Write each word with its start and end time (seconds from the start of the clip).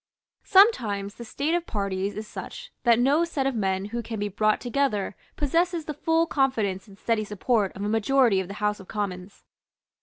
Sometimes 0.45 1.13
the 1.13 1.23
state 1.23 1.53
of 1.53 1.67
parties 1.67 2.15
is 2.15 2.27
such 2.27 2.71
that 2.85 2.97
no 2.97 3.23
set 3.23 3.45
of 3.45 3.53
men 3.53 3.85
who 3.93 4.01
can 4.01 4.17
be 4.17 4.29
brought 4.29 4.59
together 4.59 5.15
possesses 5.35 5.85
the 5.85 5.93
full 5.93 6.25
confidence 6.25 6.87
and 6.87 6.97
steady 6.97 7.23
support 7.23 7.71
of 7.75 7.83
a 7.83 7.87
majority 7.87 8.39
of 8.39 8.47
the 8.47 8.55
House 8.55 8.79
of 8.79 8.87
Commons. 8.87 9.43